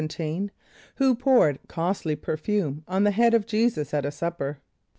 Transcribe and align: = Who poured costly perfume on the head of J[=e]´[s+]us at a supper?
= 0.51 0.95
Who 0.95 1.13
poured 1.13 1.59
costly 1.67 2.15
perfume 2.15 2.83
on 2.87 3.03
the 3.03 3.11
head 3.11 3.35
of 3.35 3.45
J[=e]´[s+]us 3.45 3.93
at 3.93 4.03
a 4.03 4.09
supper? 4.09 4.57